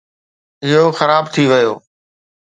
اهو 0.65 0.85
خراب 0.99 1.25
ٿي 1.33 1.43
ويو. 1.51 1.73